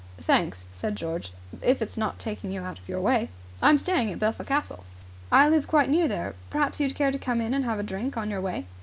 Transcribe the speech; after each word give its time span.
"Thanks," 0.19 0.65
said 0.73 0.95
George. 0.95 1.31
"If 1.61 1.79
it's 1.79 1.95
not 1.95 2.17
taking 2.17 2.51
you 2.51 2.61
out 2.63 2.79
your 2.87 2.99
way." 2.99 3.29
"I'm 3.61 3.77
staying 3.77 4.11
at 4.11 4.17
Belpher 4.17 4.43
Castle." 4.43 4.83
"I 5.31 5.47
live 5.47 5.67
quite 5.67 5.89
near 5.91 6.07
there. 6.07 6.33
Perhaps 6.49 6.79
you'd 6.79 6.95
care 6.95 7.11
to 7.11 7.19
come 7.19 7.39
in 7.39 7.53
and 7.53 7.65
have 7.65 7.77
a 7.77 7.83
drink 7.83 8.17
on 8.17 8.31
your 8.31 8.41
way?" 8.41 8.65